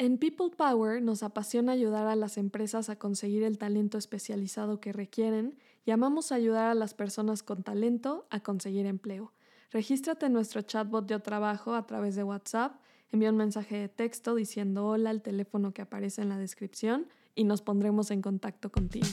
[0.00, 4.92] En People Power nos apasiona ayudar a las empresas a conseguir el talento especializado que
[4.92, 9.32] requieren y amamos ayudar a las personas con talento a conseguir empleo.
[9.72, 12.80] Regístrate en nuestro chatbot de trabajo a través de WhatsApp,
[13.10, 17.42] envía un mensaje de texto diciendo hola al teléfono que aparece en la descripción y
[17.42, 19.08] nos pondremos en contacto contigo.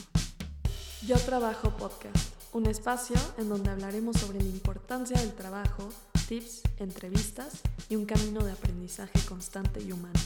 [1.04, 5.88] Yo Trabajo Podcast, un espacio en donde hablaremos sobre la importancia del trabajo,
[6.28, 10.20] tips, entrevistas y un camino de aprendizaje constante y humano.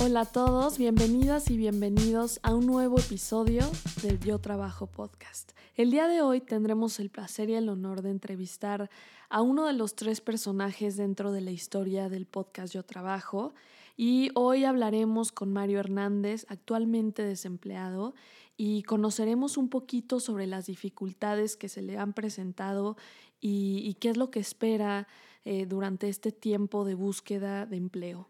[0.00, 3.62] Hola a todos, bienvenidas y bienvenidos a un nuevo episodio
[4.00, 5.50] del Yo Trabajo Podcast.
[5.74, 8.90] El día de hoy tendremos el placer y el honor de entrevistar
[9.28, 13.54] a uno de los tres personajes dentro de la historia del podcast Yo Trabajo
[13.96, 18.14] y hoy hablaremos con Mario Hernández, actualmente desempleado,
[18.56, 22.96] y conoceremos un poquito sobre las dificultades que se le han presentado
[23.40, 25.08] y, qué es lo que espera
[25.44, 28.28] eh, durante este tiempo de búsqueda de empleo.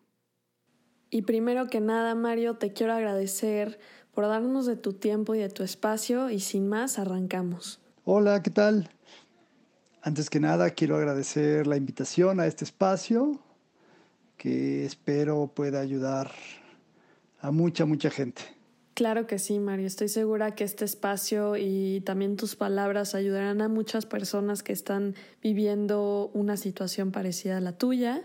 [1.10, 3.78] Y primero que nada, Mario, te quiero agradecer
[4.12, 7.80] por darnos de tu tiempo y de tu espacio y sin más, arrancamos.
[8.05, 8.91] Hola, ¿qué tal?
[10.02, 13.41] Antes que nada, quiero agradecer la invitación a este espacio
[14.36, 16.30] que espero pueda ayudar
[17.40, 18.42] a mucha, mucha gente.
[18.94, 19.86] Claro que sí, Mario.
[19.86, 25.14] Estoy segura que este espacio y también tus palabras ayudarán a muchas personas que están
[25.40, 28.22] viviendo una situación parecida a la tuya.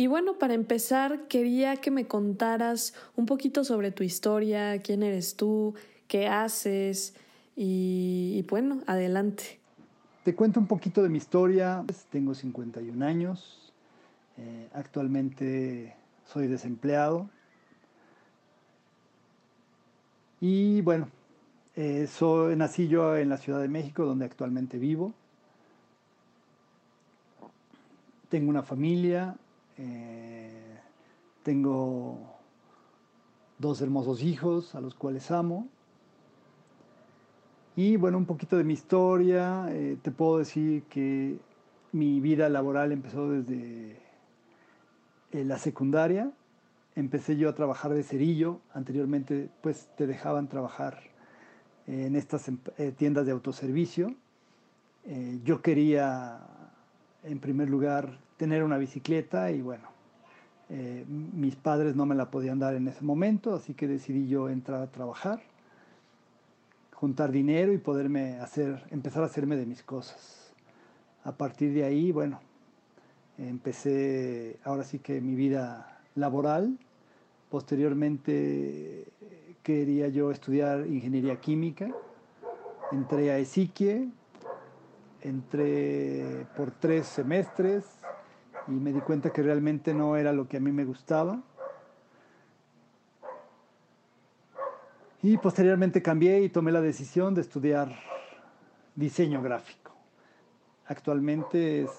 [0.00, 5.36] Y bueno, para empezar, quería que me contaras un poquito sobre tu historia, quién eres
[5.36, 5.74] tú,
[6.08, 7.14] qué haces
[7.54, 9.60] y, bueno, adelante.
[10.24, 11.84] Te cuento un poquito de mi historia.
[12.08, 13.74] Tengo 51 años.
[14.38, 17.28] Eh, actualmente soy desempleado
[20.40, 21.08] y bueno,
[21.76, 25.12] eh, soy, nací yo en la Ciudad de México, donde actualmente vivo.
[28.30, 29.36] Tengo una familia,
[29.80, 30.78] eh,
[31.42, 32.18] tengo
[33.58, 35.68] dos hermosos hijos a los cuales amo.
[37.76, 39.66] Y bueno, un poquito de mi historia.
[39.70, 41.38] Eh, te puedo decir que
[41.92, 43.98] mi vida laboral empezó desde
[45.32, 46.32] la secundaria
[46.96, 48.60] empecé yo a trabajar de cerillo.
[48.72, 51.00] Anteriormente, pues te dejaban trabajar
[51.86, 54.14] en estas em, eh, tiendas de autoservicio.
[55.06, 56.40] Eh, yo quería,
[57.24, 59.86] en primer lugar, tener una bicicleta y bueno,
[60.70, 64.48] eh, mis padres no me la podían dar en ese momento, así que decidí yo
[64.48, 65.42] entrar a trabajar,
[66.94, 70.54] juntar dinero y poderme hacer, empezar a hacerme de mis cosas.
[71.22, 72.40] A partir de ahí, bueno,
[73.36, 76.78] empecé ahora sí que mi vida laboral.
[77.50, 79.04] Posteriormente
[79.62, 81.90] quería yo estudiar ingeniería química.
[82.90, 84.08] Entré a Esiquie,
[85.20, 87.99] entré por tres semestres
[88.70, 91.42] y me di cuenta que realmente no era lo que a mí me gustaba.
[95.22, 97.94] Y posteriormente cambié y tomé la decisión de estudiar
[98.94, 99.92] diseño gráfico.
[100.86, 101.90] Actualmente es,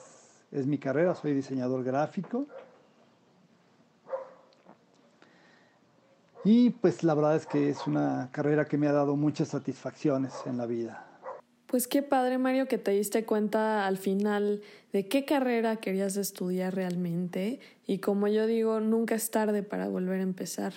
[0.51, 2.47] es mi carrera, soy diseñador gráfico.
[6.43, 10.33] Y pues la verdad es que es una carrera que me ha dado muchas satisfacciones
[10.45, 11.10] en la vida.
[11.71, 14.61] Pues qué padre Mario que te diste cuenta al final
[14.91, 20.19] de qué carrera querías estudiar realmente y como yo digo, nunca es tarde para volver
[20.19, 20.73] a empezar.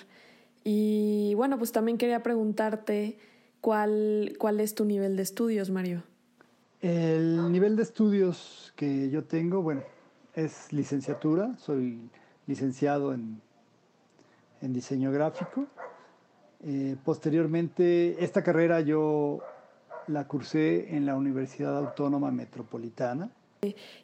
[0.63, 3.19] Y bueno, pues también quería preguntarte
[3.61, 6.05] cuál, cuál es tu nivel de estudios, Mario.
[6.81, 9.83] El nivel de estudios que yo tengo, bueno,
[10.35, 11.99] es licenciatura, soy
[12.47, 13.43] licenciado en
[14.65, 15.67] en diseño gráfico.
[16.65, 19.41] Eh, posteriormente, esta carrera yo
[20.09, 23.31] la cursé en la Universidad Autónoma Metropolitana.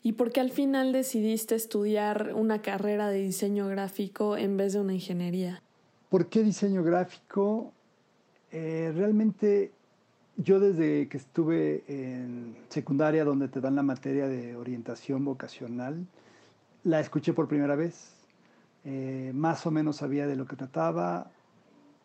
[0.03, 4.81] ¿Y por qué al final decidiste estudiar una carrera de diseño gráfico en vez de
[4.81, 5.63] una ingeniería?
[6.09, 7.73] ¿Por qué diseño gráfico?
[8.53, 9.71] Eh, realmente
[10.37, 16.07] yo desde que estuve en secundaria, donde te dan la materia de orientación vocacional,
[16.85, 18.15] la escuché por primera vez.
[18.85, 21.31] Eh, más o menos sabía de lo que trataba,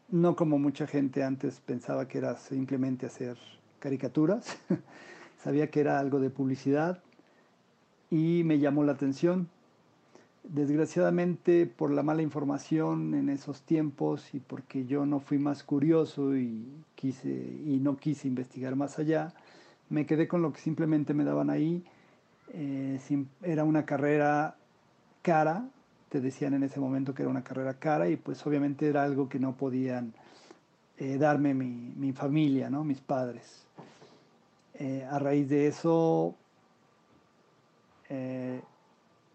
[0.09, 3.37] no como mucha gente antes pensaba que era simplemente hacer
[3.85, 4.57] caricaturas,
[5.43, 7.03] sabía que era algo de publicidad
[8.09, 9.47] y me llamó la atención.
[10.43, 16.35] Desgraciadamente por la mala información en esos tiempos y porque yo no fui más curioso
[16.35, 16.65] y,
[16.95, 19.35] quise, y no quise investigar más allá,
[19.89, 21.83] me quedé con lo que simplemente me daban ahí.
[22.53, 22.99] Eh,
[23.43, 24.55] era una carrera
[25.21, 25.63] cara,
[26.09, 29.29] te decían en ese momento que era una carrera cara y pues obviamente era algo
[29.29, 30.15] que no podían
[30.97, 32.85] eh, darme mi, familia, ¿no?
[32.85, 33.65] mis padres.
[34.75, 36.35] Eh, a raíz de eso,
[38.09, 38.61] eh,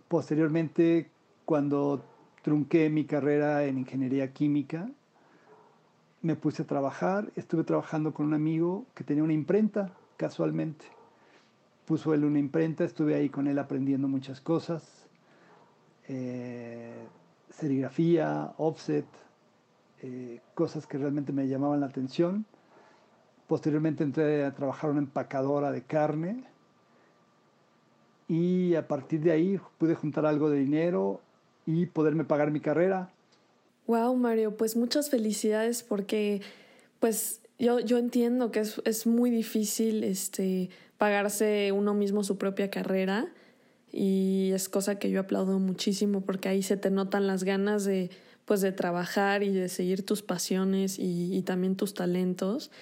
[0.09, 1.11] posteriormente,
[1.45, 2.03] cuando
[2.43, 4.89] trunqué mi carrera en ingeniería química,
[6.23, 10.87] me puse a trabajar, estuve trabajando con un amigo que tenía una imprenta, casualmente.
[11.85, 15.07] Puso él una imprenta, estuve ahí con él aprendiendo muchas cosas,
[17.51, 19.07] serigrafía, offset,
[20.03, 22.47] eh, cosas que realmente me llamaban la atención.
[23.47, 26.45] Posteriormente entré a trabajar una empacadora de carne
[28.29, 31.21] y a partir de ahí pude juntar algo de dinero
[31.67, 33.11] y poderme pagar mi carrera.
[33.87, 36.41] Wow, Mario, pues muchas felicidades porque
[37.01, 42.71] pues yo, yo entiendo que es, es, muy difícil este, pagarse uno mismo su propia
[42.71, 43.27] carrera
[43.93, 48.11] y es cosa que yo aplaudo muchísimo porque ahí se te notan las ganas de
[48.51, 52.73] pues de trabajar y de seguir tus pasiones y, también tus talentos.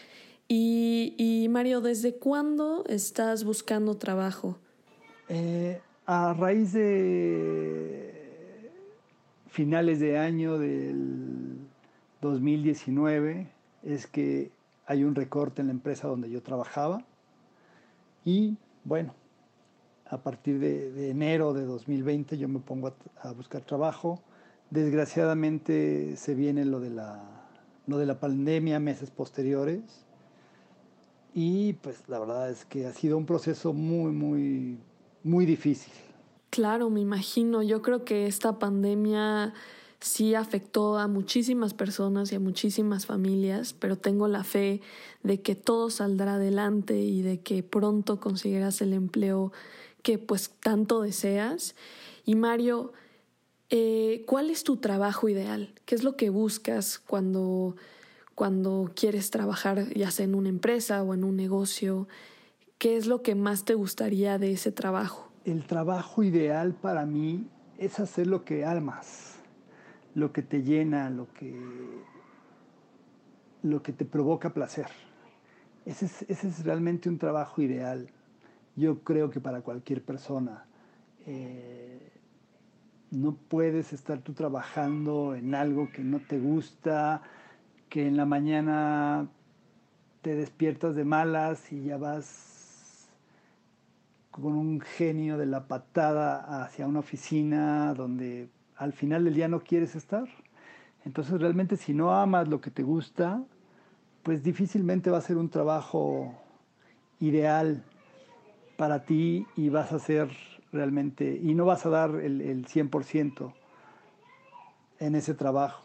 [0.49, 4.57] Y, Mario, ¿desde cuándo estás buscando trabajo?
[5.29, 8.71] Eh, a raíz de
[9.51, 11.59] finales de año del
[12.23, 13.47] 2019
[13.83, 14.51] es que
[14.87, 17.05] hay un recorte en la empresa donde yo trabajaba
[18.25, 19.13] y bueno,
[20.09, 22.91] a partir de, enero de 2020 yo me pongo
[23.21, 24.23] a, buscar trabajo.
[24.71, 27.23] Desgraciadamente se viene lo de, la,
[27.87, 30.05] lo de la pandemia meses posteriores
[31.35, 34.79] y pues la verdad es que ha sido un proceso muy, muy,
[35.23, 35.93] muy difícil.
[36.51, 37.63] Claro, me imagino.
[37.63, 39.55] Yo creo que esta pandemia
[40.01, 44.81] sí afectó a muchísimas personas y a muchísimas familias, pero tengo la fe
[45.23, 49.53] de que todo saldrá adelante y de que pronto conseguirás el empleo
[50.03, 51.75] que pues tanto deseas.
[52.25, 52.93] Y Mario,
[53.71, 55.75] eh, ¿cuál es tu trabajo ideal?
[55.85, 57.77] ¿Qué es lo que buscas cuando,
[58.35, 62.09] cuando quieres trabajar ya sea en una empresa o en un negocio?
[62.79, 65.29] ¿Qué es lo que más te gustaría de ese trabajo?
[65.51, 67.49] el trabajo ideal para mí
[67.79, 69.37] es hacer lo que almas,
[70.15, 71.55] lo que te llena, lo que,
[73.63, 74.89] lo que te provoca placer.
[75.87, 78.11] Ese es, realmente un trabajo ideal.
[78.77, 80.67] Yo creo que para cualquier persona.
[81.27, 82.13] Eh,
[83.11, 87.23] no puedes estar tú trabajando en algo que no te gusta,
[87.89, 89.29] que en la mañana
[90.23, 93.09] te despiertas de malas y ya vas
[94.31, 99.61] con un genio de la patada hacia una oficina donde al final del día no
[99.61, 100.29] quieres estar.
[101.05, 103.43] Entonces realmente si no amas lo que te gusta,
[104.23, 106.35] pues difícilmente va a ser un trabajo
[107.21, 107.83] ideal
[108.77, 110.29] para ti y vas a ser
[110.73, 113.53] realmente, y no vas a dar el, el 100%
[115.01, 115.85] en ese trabajo.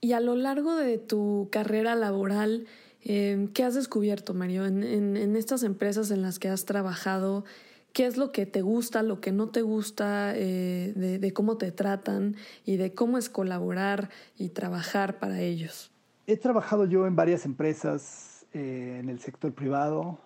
[0.00, 2.66] Y a lo largo de tu carrera laboral,
[3.02, 4.66] eh, ¿qué has descubierto, Mario?
[4.66, 7.44] En, en, en, estas empresas en las que has trabajado,
[7.92, 11.72] qué es lo que te gusta, lo que no te gusta, eh, de, cómo te
[11.72, 15.90] tratan y de cómo es colaborar y trabajar para ellos.
[16.26, 20.18] He trabajado yo en varias empresas eh, en el sector privado,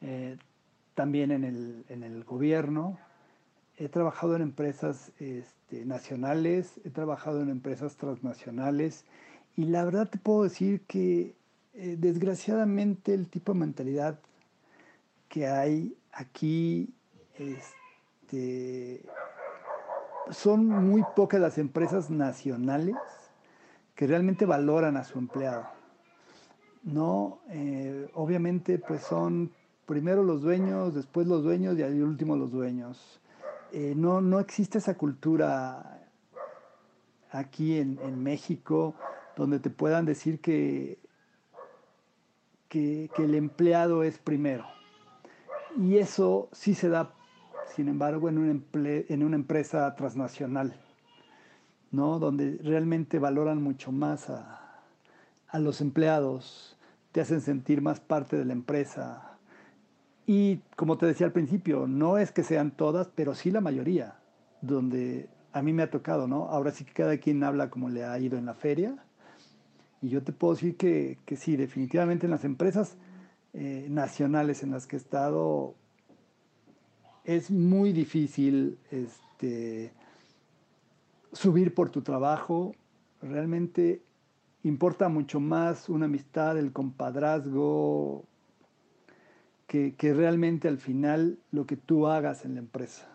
[0.00, 0.36] eh,
[0.94, 2.98] también en el, en el, gobierno.
[3.76, 9.04] He trabajado en empresas este, nacionales, he trabajado en empresas transnacionales
[9.56, 11.34] y la verdad te puedo decir que
[11.74, 14.20] desgraciadamente el tipo de mentalidad
[15.28, 16.94] que hay aquí
[17.36, 19.04] este,
[20.30, 22.96] son muy pocas las empresas nacionales
[23.94, 25.66] que realmente valoran a su empleado.
[26.82, 29.50] No, eh, obviamente, pues son
[29.86, 33.20] primero los dueños, después los dueños y al último los dueños.
[33.76, 36.08] Eh, no, no existe esa cultura
[37.32, 38.94] aquí en, México
[39.36, 41.00] donde te puedan decir que,
[42.68, 44.64] que, el empleado es primero.
[45.76, 47.14] Y eso sí se da,
[47.74, 50.80] sin embargo, en, en una empresa transnacional,
[51.90, 52.20] ¿no?
[52.20, 54.84] donde realmente valoran mucho más a,
[55.48, 56.78] a los empleados,
[57.10, 59.33] te hacen sentir más parte de la empresa.
[60.26, 64.16] Y como te decía al principio, no es que sean todas, pero sí la mayoría,
[64.62, 66.48] donde a mí me ha tocado, ¿no?
[66.48, 68.96] Ahora sí que cada quien habla como le ha ido en la feria.
[70.00, 72.96] Y yo te puedo decir que, que sí, definitivamente en las empresas
[73.52, 75.76] eh, nacionales en las que he estado,
[77.24, 79.92] es muy difícil este,
[81.32, 82.74] subir por tu trabajo.
[83.22, 84.02] Realmente
[84.64, 88.24] importa mucho más una amistad, el compadrazgo,
[89.96, 93.08] que, realmente al final lo que tú hagas en la empresa.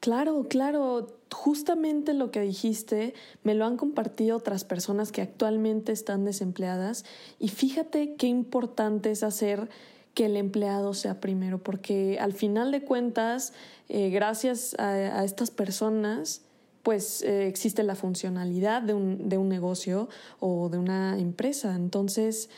[0.00, 6.24] Claro, claro, justamente lo que dijiste me lo han compartido otras personas que actualmente están
[6.24, 7.04] desempleadas
[7.40, 9.68] y fíjate qué importante es hacer
[10.14, 13.52] que el empleado sea primero, porque al final de cuentas,
[13.88, 16.42] eh, gracias a, estas personas,
[16.82, 20.08] pues eh, existe la funcionalidad de un, de un negocio
[20.38, 21.74] o de una empresa.
[21.74, 22.48] Entonces,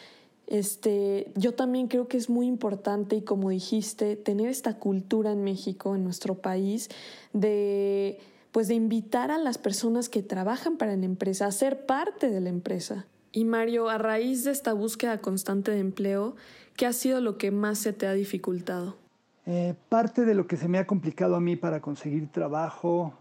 [0.48, 5.44] este, yo también creo que es muy importante y como dijiste, tener esta cultura en
[5.44, 6.88] México, en nuestro país,
[7.32, 8.18] de
[8.50, 12.40] pues de invitar a las personas que trabajan para la empresa a ser parte de
[12.40, 13.04] la empresa.
[13.30, 16.34] Y Mario, a raíz de esta búsqueda constante de empleo,
[16.74, 18.96] ¿qué ha sido lo que más se te ha dificultado?
[19.44, 23.12] Eh, parte de lo que se me ha complicado a mí para conseguir trabajo,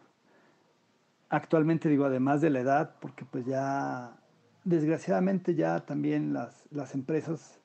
[1.29, 4.17] actualmente digo, además de la edad, porque pues ya
[4.67, 7.57] desgraciadamente ya también las, las empresas,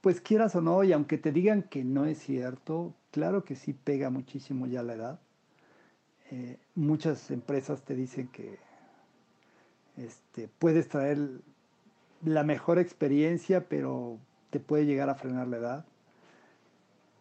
[0.00, 3.72] pues quieras o no, y aunque te digan que no es cierto, claro que sí
[3.72, 5.20] pega muchísimo ya la edad.
[6.32, 8.58] Eh, muchas empresas te dicen que
[9.96, 11.18] este, puedes traer
[12.24, 14.18] la mejor experiencia, pero
[14.50, 15.84] te puede llegar a frenar la edad.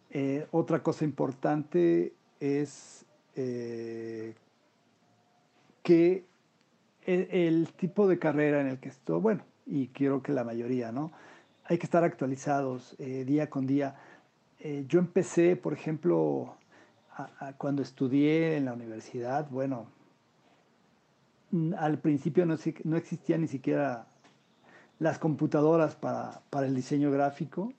[0.09, 4.33] Eh, otra cosa importante es eh,
[5.83, 6.25] que
[7.07, 11.11] el, tipo de carrera en el que estoy, bueno, y quiero que la mayoría, ¿no?
[11.65, 13.95] Hay que estar actualizados eh, día con día.
[14.59, 16.55] Eh, yo empecé, por ejemplo,
[17.57, 19.87] cuando estudié en la universidad, bueno,
[21.77, 24.05] al principio no, no existían ni siquiera
[24.99, 27.73] las computadoras para, para, el diseño gráfico.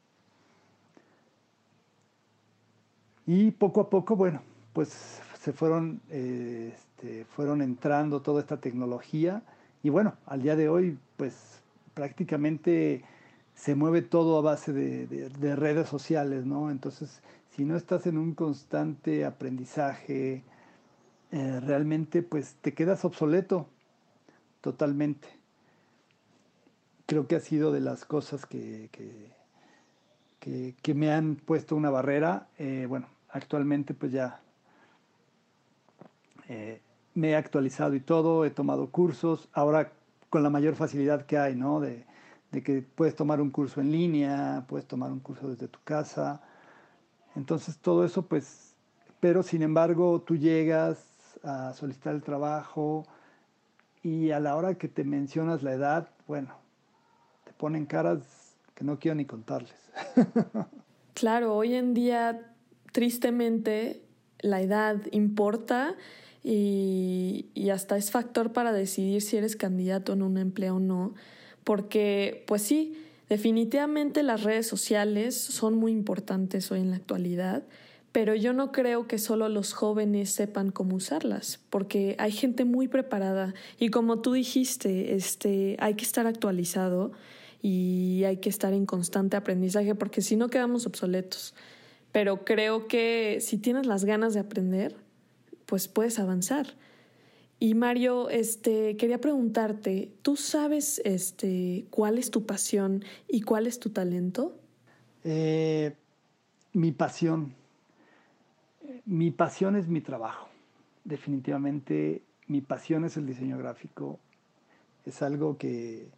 [3.26, 4.42] Y poco a poco, bueno,
[4.72, 9.42] pues se fueron eh, este, fueron entrando toda esta tecnología
[9.84, 11.60] y bueno, al día de hoy pues
[11.94, 13.04] prácticamente
[13.54, 16.70] se mueve todo a base de, redes sociales, ¿no?
[16.70, 20.42] Entonces, si no estás en un constante aprendizaje,
[21.30, 23.68] eh, realmente pues te quedas obsoleto
[24.60, 25.28] totalmente.
[27.06, 28.90] Creo que ha sido de las cosas que,
[30.40, 32.48] que, me han puesto una barrera.
[32.58, 34.40] Eh, bueno, actualmente pues ya
[36.48, 36.80] eh,
[37.18, 39.92] me he actualizado y todo, he tomado cursos, ahora
[40.30, 41.80] con la mayor facilidad que hay, ¿no?
[41.80, 42.06] De,
[42.62, 46.40] que puedes tomar un curso en línea, puedes tomar un curso desde tu casa.
[47.36, 48.74] Entonces todo eso, pues,
[49.20, 50.98] pero sin embargo tú llegas
[51.42, 53.04] a solicitar el trabajo
[54.02, 56.54] y a la hora que te mencionas la edad, bueno,
[57.44, 58.20] te ponen caras
[58.74, 59.90] que no quiero ni contarles.
[61.14, 62.54] claro, hoy en día,
[62.92, 64.04] tristemente,
[64.40, 65.96] la edad importa
[66.42, 71.14] y, hasta es factor para decidir si eres candidato en un empleo o no,
[71.64, 72.96] porque pues sí,
[73.28, 77.64] definitivamente las redes sociales son muy importantes hoy en la actualidad,
[78.10, 82.88] pero yo no creo que solo los jóvenes sepan cómo usarlas, porque hay gente muy
[82.88, 87.12] preparada y como tú dijiste, este, hay que estar actualizado
[87.60, 91.54] y hay que estar en constante aprendizaje porque si no quedamos obsoletos.
[92.12, 94.96] Pero creo que si tienes las ganas de aprender,
[95.68, 96.66] pues puedes avanzar.
[97.60, 103.78] Y Mario, este, quería preguntarte, ¿tú sabes este, cuál es tu pasión y cuál es
[103.78, 104.56] tu talento?
[105.24, 105.94] Eh,
[106.72, 107.54] mi pasión.
[109.04, 110.48] Mi pasión es mi trabajo.
[111.04, 114.18] Definitivamente mi pasión es el diseño gráfico.
[115.04, 116.08] Es algo que,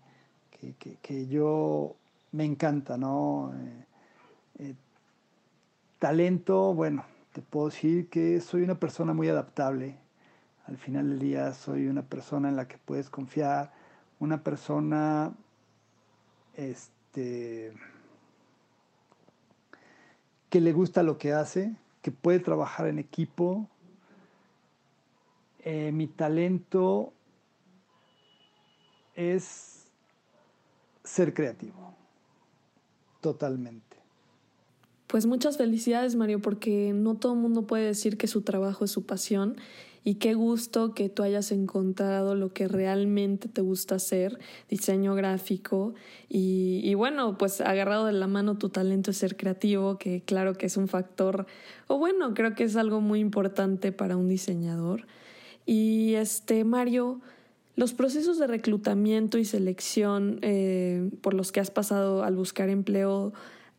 [1.02, 1.97] que, yo
[2.30, 3.52] me encanta, ¿no?
[3.54, 3.87] Eh,
[4.61, 4.75] eh,
[5.99, 9.97] talento, bueno, te puedo decir que soy una persona muy adaptable.
[10.67, 13.73] Al final del día soy una persona en la que puedes confiar,
[14.19, 15.33] una persona
[16.55, 17.73] este,
[20.49, 23.69] que le gusta lo que hace, que puede trabajar en equipo.
[25.61, 27.13] Eh, mi talento
[29.15, 29.87] es
[31.05, 31.95] ser creativo,
[33.21, 33.90] totalmente.
[35.11, 38.93] Pues muchas felicidades Mario, porque no todo el mundo puede decir que su trabajo es
[38.93, 39.57] su pasión
[40.05, 44.38] y qué gusto que tú hayas encontrado lo que realmente te gusta hacer,
[44.69, 45.95] diseño gráfico
[46.29, 50.67] y, bueno, pues agarrado de la mano tu talento es ser creativo, que claro que
[50.67, 51.47] es un factor,
[51.88, 55.09] o bueno, creo que es algo muy importante para un diseñador.
[55.67, 57.21] Y este Mario,
[57.75, 63.33] los procesos de reclutamiento y selección eh, por los que has pasado al buscar empleo,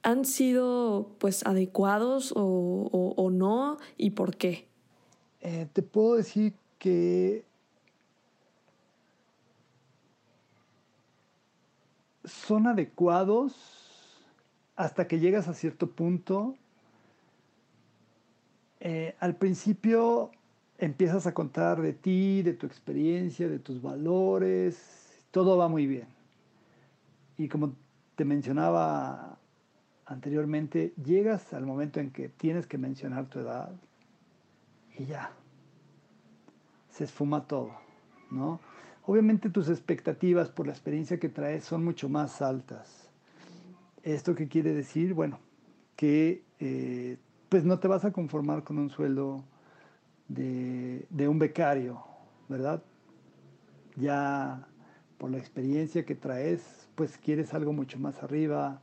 [0.03, 4.67] han sido pues adecuados o, no y por qué?
[5.41, 7.46] Eh, te puedo decir que
[12.24, 13.55] son adecuados
[14.75, 16.55] hasta que llegas a cierto punto.
[18.79, 20.31] Eh, al principio
[20.77, 26.08] empiezas a contar de ti, de tu experiencia, de tus valores, todo va muy bien.
[27.38, 27.74] Y como
[28.15, 29.38] te mencionaba
[30.12, 33.72] anteriormente, llegas al momento en que tienes que mencionar tu edad
[34.98, 35.32] y ya.
[36.89, 37.72] se esfuma todo,
[38.30, 38.60] ¿no?
[39.06, 43.10] Obviamente tus expectativas por la experiencia que traes son mucho más altas.
[44.03, 45.13] ¿Esto qué quiere decir?
[45.13, 45.39] Bueno,
[45.96, 47.18] que eh,
[47.50, 49.44] pues no te vas a conformar con un sueldo
[50.27, 52.03] de, de un becario,
[52.50, 52.84] ¿verdad?
[53.96, 54.68] Ya
[55.18, 58.82] por la experiencia que traes, pues quieres algo mucho más arriba,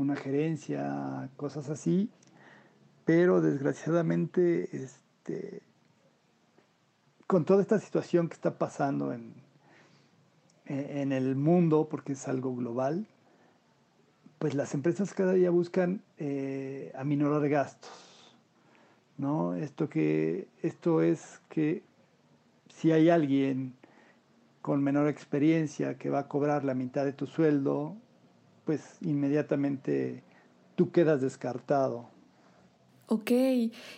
[0.00, 2.10] una gerencia, cosas así,
[3.04, 5.62] pero desgraciadamente este,
[7.26, 9.34] con toda esta situación que está pasando en,
[10.66, 13.06] en el mundo, porque es algo global,
[14.38, 18.34] pues las empresas cada día buscan eh, aminorar gastos.
[19.18, 19.54] ¿no?
[19.54, 21.82] Esto, que, esto es que
[22.74, 23.74] si hay alguien
[24.62, 27.96] con menor experiencia que va a cobrar la mitad de tu sueldo,
[28.64, 30.22] pues inmediatamente
[30.76, 32.08] tú quedas descartado.
[33.06, 33.32] Ok,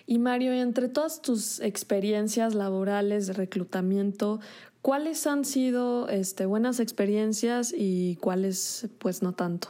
[0.06, 4.40] y Mario, entre todas tus experiencias laborales de reclutamiento,
[4.80, 9.68] ¿cuáles han sido este, buenas experiencias y cuáles pues no tanto?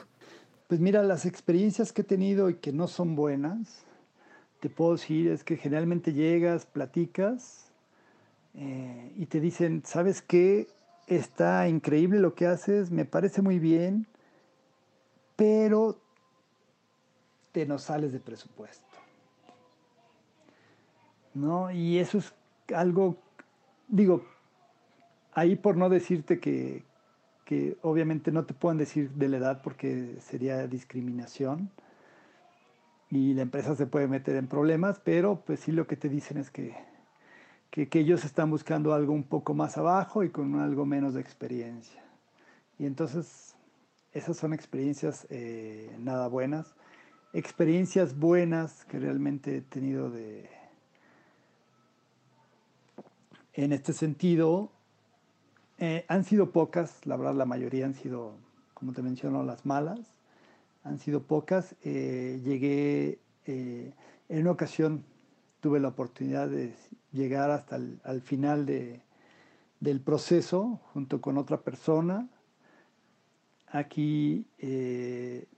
[0.68, 3.82] Pues mira, las experiencias que he tenido y que no son buenas,
[4.60, 7.72] te puedo decir, es que generalmente llegas, platicas
[8.54, 10.68] eh, y te dicen, ¿sabes qué?
[11.08, 14.06] Está increíble lo que haces, me parece muy bien,
[15.36, 15.98] pero
[17.52, 18.92] te nos sales de presupuesto.
[21.34, 21.70] ¿no?
[21.70, 22.34] Y eso es
[22.74, 23.16] algo,
[23.88, 24.24] digo,
[25.32, 26.84] ahí por no decirte que,
[27.44, 31.70] que obviamente no te pueden decir de la edad porque sería discriminación
[33.10, 36.38] y la empresa se puede meter en problemas, pero pues sí lo que te dicen
[36.38, 36.74] es que,
[37.70, 42.02] que, ellos están buscando algo un poco más abajo y con algo menos de experiencia.
[42.78, 43.54] Y entonces
[44.12, 46.74] esas son experiencias eh, nada buenas.
[47.32, 50.50] Experiencias buenas que realmente he tenido de,
[53.54, 54.70] en este sentido,
[55.78, 58.34] eh, han sido pocas, la verdad la mayoría han sido,
[58.74, 60.00] como te menciono, las malas,
[60.84, 61.74] han sido pocas.
[61.82, 63.94] Eh, llegué, en
[64.28, 65.04] una ocasión
[65.60, 66.74] tuve la oportunidad de
[67.12, 69.00] llegar hasta el al final de,
[69.82, 72.28] del proceso junto con otra persona.
[73.74, 74.44] Aquí,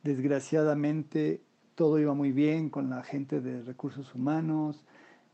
[0.02, 1.40] desgraciadamente,
[1.74, 4.84] todo iba muy bien con la gente de recursos humanos,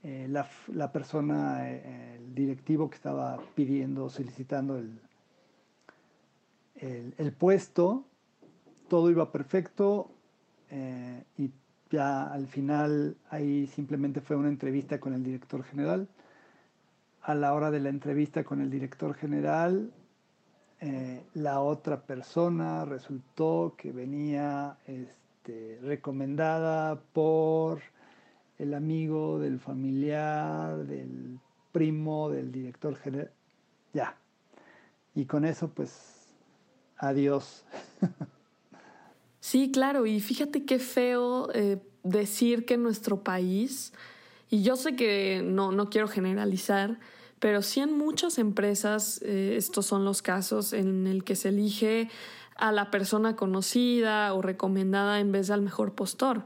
[0.03, 4.99] eh, la, persona, eh, el directivo que estaba pidiendo, solicitando el,
[7.19, 8.07] el, puesto,
[8.89, 10.11] todo iba perfecto
[10.71, 11.51] eh, y
[11.91, 16.09] ya al final ahí simplemente fue una entrevista con el director general.
[17.21, 19.93] A la hora de la entrevista con el director general,
[21.35, 27.83] la otra persona resultó que venía este, recomendada por
[28.59, 31.39] el amigo, del familiar, del
[31.73, 33.31] primo, del director general.
[33.93, 34.17] Ya.
[35.15, 36.29] Y con eso, pues,
[36.97, 37.65] adiós.
[39.41, 43.95] Sí, claro, y fíjate qué feo eh, decir que nuestro país,
[44.51, 47.01] y yo sé que no, no quiero generalizar,
[47.41, 52.09] pero sí en muchas empresas eh, estos son los casos en el que se elige
[52.57, 56.45] a la persona conocida o recomendada en vez del mejor postor.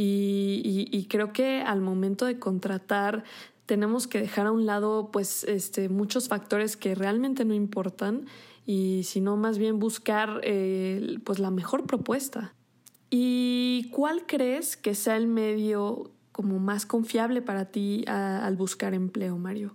[0.00, 3.24] Y, creo que al momento de contratar
[3.66, 8.26] tenemos que dejar a un lado pues este, muchos factores que realmente no importan
[8.64, 12.54] y sino más bien buscar eh, pues la mejor propuesta.
[13.10, 19.36] ¿Y cuál crees que sea el medio como más confiable para ti al buscar empleo,
[19.36, 19.74] Mario?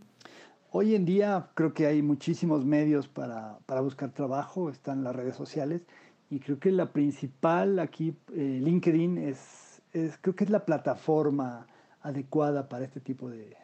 [0.76, 5.36] Hoy en día creo que hay muchísimos medios para, para, buscar trabajo, están las redes
[5.36, 5.86] sociales
[6.32, 9.84] y creo que la principal aquí, eh, LinkedIn, es
[10.22, 11.68] creo que es la plataforma
[12.02, 13.56] adecuada para este tipo de,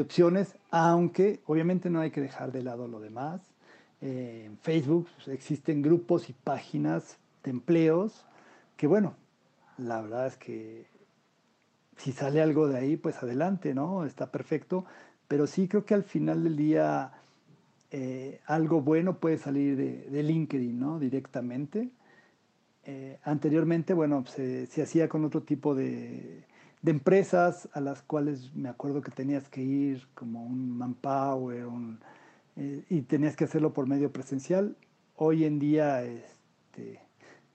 [0.00, 3.40] opciones, aunque obviamente no hay que dejar de lado lo demás.
[4.00, 8.24] Eh, en Facebook existen grupos y páginas de empleos
[8.76, 9.16] que, bueno,
[9.78, 10.86] la verdad es que
[11.96, 14.06] si sale algo de ahí, pues adelante, ¿no?
[14.06, 14.86] Está perfecto.
[15.30, 17.12] Pero sí creo que al final del día
[17.92, 20.98] eh, algo bueno puede salir de, de LinkedIn, ¿no?
[20.98, 21.90] Directamente.
[22.84, 26.42] Eh, anteriormente, bueno, se, hacía con otro tipo de,
[26.84, 31.68] empresas a las cuales me acuerdo que tenías que ir como un manpower
[32.56, 34.76] eh, y tenías que hacerlo por medio presencial.
[35.14, 36.98] Hoy en día este,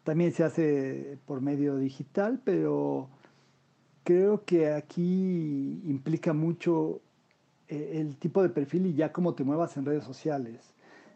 [0.05, 3.09] también se hace por medio digital, pero
[4.05, 7.01] creo que aquí implica mucho
[7.67, 10.73] el tipo de perfil y ya cómo te muevas en redes sociales.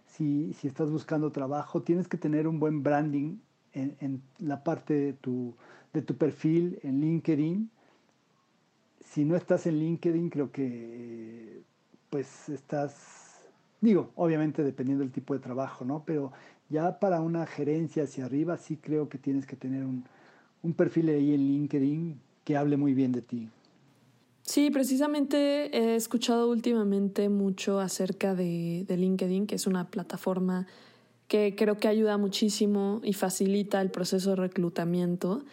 [0.07, 3.37] Si, si estás buscando trabajo, tienes que tener un buen branding
[3.73, 5.55] en, la parte de tu,
[5.93, 7.69] de tu perfil en LinkedIn.
[8.99, 11.61] Si no estás en LinkedIn, creo que
[12.09, 13.47] pues estás,
[13.81, 16.03] digo, obviamente dependiendo del tipo de trabajo, ¿no?
[16.05, 16.31] Pero
[16.69, 20.05] ya para una gerencia hacia arriba sí creo que tienes que tener un,
[20.63, 23.49] un perfil ahí en LinkedIn que hable muy bien de ti.
[24.49, 30.65] Sí, precisamente he escuchado últimamente mucho acerca de, de, LinkedIn, que es una plataforma
[31.27, 35.43] que creo que ayuda muchísimo y facilita el proceso de reclutamiento.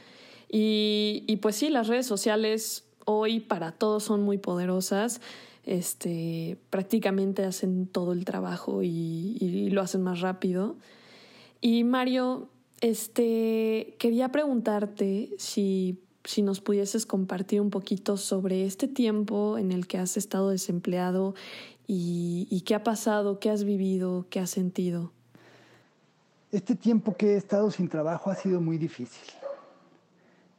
[0.51, 5.21] Y, pues sí, las redes sociales hoy para todos son muy poderosas.
[5.65, 10.75] Este, prácticamente hacen todo el trabajo y, y lo hacen más rápido.
[11.61, 12.49] Y Mario,
[12.81, 19.87] este, quería preguntarte si, si nos pudieses compartir un poquito sobre este tiempo en el
[19.87, 21.35] que has estado desempleado
[21.87, 25.13] y, y qué ha pasado, qué has vivido, qué has sentido.
[26.53, 29.35] Este tiempo que he estado sin trabajo ha sido muy difícil.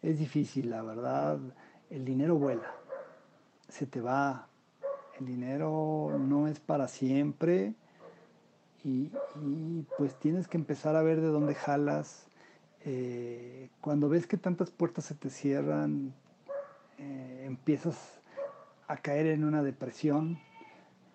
[0.02, 1.40] Es difícil, la verdad.
[1.90, 2.74] El dinero vuela,
[3.70, 4.48] se te va.
[5.20, 7.74] El dinero no es para siempre
[8.84, 9.10] y,
[9.98, 12.27] pues tienes que empezar a ver de dónde jalas.
[12.90, 16.14] Eh, cuando ves que tantas puertas se te cierran,
[16.98, 17.98] eh, empiezas
[18.88, 20.40] a caer en una depresión.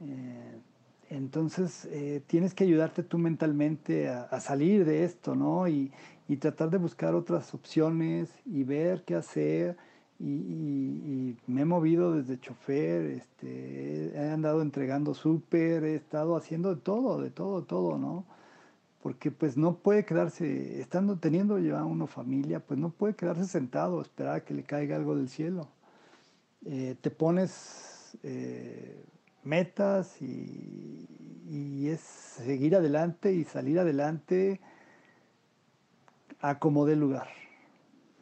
[0.02, 0.58] Eh,
[1.08, 1.88] entonces
[2.26, 5.68] tienes que ayudarte tú mentalmente a, salir de esto, ¿no?
[5.68, 5.92] Y,
[6.28, 9.76] y, tratar de buscar otras opciones y ver qué hacer
[10.18, 16.80] y, me he movido desde chofer, este, he andado entregando súper, he estado haciendo de
[16.80, 18.24] todo, de todo, todo, ¿no?
[19.02, 24.00] Porque pues no puede quedarse, estando teniendo ya uno familia, pues no puede quedarse sentado,
[24.00, 25.68] esperar a que le caiga algo del cielo.
[26.64, 29.04] Eh, te pones eh,
[29.42, 31.08] metas y,
[31.48, 34.60] y, es seguir adelante y salir adelante
[36.40, 37.28] a como dé lugar.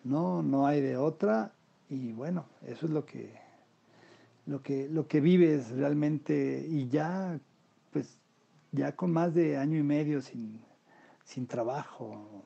[0.02, 1.52] No, no hay de otra
[1.90, 3.34] y bueno, eso es lo que,
[4.46, 7.38] lo que, lo que vives realmente y ya,
[7.92, 8.16] pues,
[8.72, 10.60] ya con más de año y medio sin,
[11.30, 12.44] sin trabajo.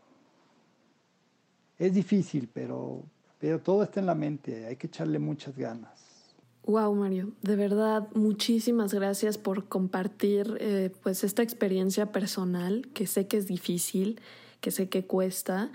[1.79, 3.03] Es difícil, pero,
[3.39, 6.35] pero todo está en la mente, hay que echarle muchas ganas.
[6.67, 13.27] Wow, Mario, de verdad, muchísimas gracias por compartir eh, pues esta experiencia personal, que sé
[13.27, 14.21] que es difícil,
[14.61, 15.73] que sé que cuesta,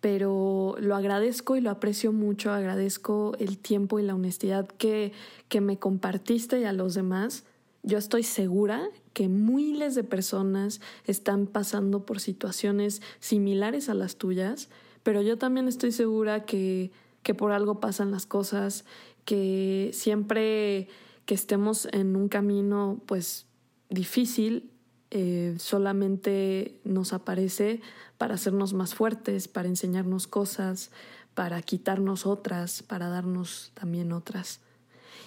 [0.00, 5.12] pero lo agradezco y lo aprecio mucho, agradezco el tiempo y la honestidad que,
[5.48, 7.44] que me compartiste y a los demás.
[7.82, 14.68] Yo estoy segura que miles de personas están pasando por situaciones similares a las tuyas,
[15.02, 16.92] pero yo también estoy segura que,
[17.22, 18.84] que por algo pasan las cosas,
[19.24, 20.88] que siempre
[21.26, 23.46] que estemos en un camino pues
[23.90, 24.70] difícil,
[25.10, 27.80] eh, solamente nos aparece
[28.16, 30.90] para hacernos más fuertes, para enseñarnos cosas,
[31.34, 34.60] para quitarnos otras, para darnos también otras.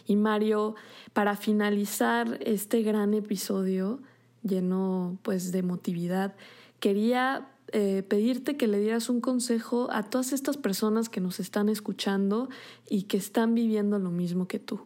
[0.05, 0.75] Y Mario,
[1.13, 3.99] para finalizar este gran episodio
[4.43, 6.35] lleno pues de emotividad,
[6.79, 11.69] quería eh, pedirte que le dieras un consejo a todas estas personas que nos están
[11.69, 12.49] escuchando
[12.89, 14.81] y que están viviendo lo mismo que tú.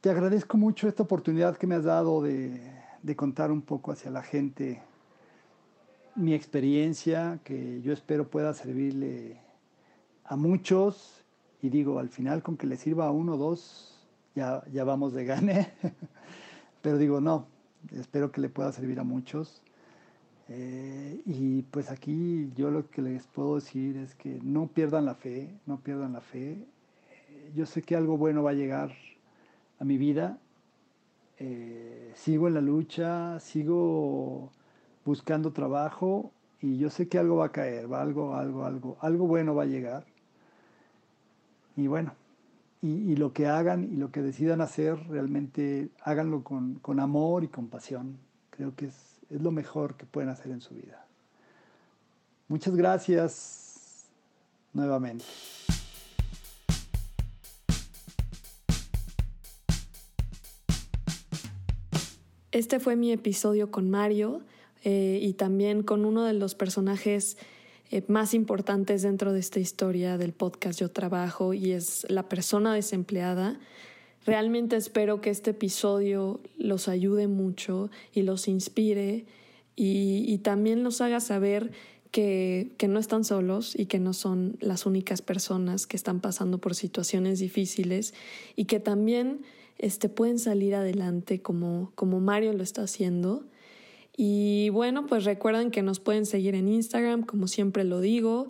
[0.00, 4.10] Te agradezco mucho esta oportunidad que me has dado de de contar un poco hacia
[4.10, 4.82] la gente
[6.16, 9.40] mi experiencia, que yo espero pueda servirle
[10.24, 11.24] a muchos.
[11.62, 13.99] Y digo, al final con que le sirva a uno o dos,
[14.34, 15.72] ya, ya vamos de gane.
[16.82, 17.46] Pero digo, no,
[17.92, 19.62] espero que le pueda servir a muchos.
[20.48, 25.14] Eh, y pues aquí yo lo que les puedo decir es que no pierdan la
[25.14, 26.52] fe, no pierdan la fe.
[26.52, 28.92] Eh, yo sé que algo bueno va a llegar
[29.78, 30.38] a mi vida
[31.42, 34.50] eh, sigo en la lucha, sigo
[35.06, 39.26] buscando trabajo y yo sé que algo va a caer, va algo, algo, algo, algo
[39.26, 40.04] bueno va a llegar.
[41.76, 42.12] Y bueno,
[42.82, 47.48] y, lo que hagan y lo que decidan hacer, realmente háganlo con, con amor y
[47.48, 48.18] con pasión.
[48.50, 51.06] Creo que es, es lo mejor que pueden hacer en su vida.
[52.48, 54.06] Muchas gracias
[54.72, 55.24] nuevamente.
[62.52, 64.42] Este fue mi episodio con Mario
[64.82, 67.36] eh, y también con uno de los personajes
[67.90, 72.74] eh, más importantes dentro de esta historia del podcast Yo Trabajo y es la persona
[72.74, 73.58] desempleada.
[74.24, 79.26] Realmente espero que este episodio los ayude mucho y los inspire
[79.76, 81.72] y, y también los haga saber
[82.10, 86.58] que, que, no están solos y que no son las únicas personas que están pasando
[86.58, 88.14] por situaciones difíciles
[88.56, 89.42] y que también
[89.80, 93.46] este, pueden salir adelante como, como Mario lo está haciendo.
[94.16, 98.48] Y bueno, pues recuerden que nos pueden seguir en Instagram, como siempre lo digo.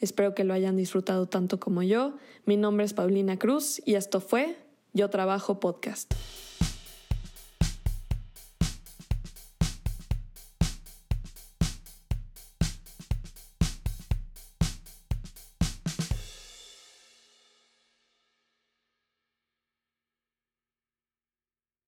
[0.00, 2.14] Espero que lo hayan disfrutado tanto como yo.
[2.44, 4.56] Mi nombre es Paulina Cruz y esto fue
[4.92, 6.12] Yo Trabajo Podcast.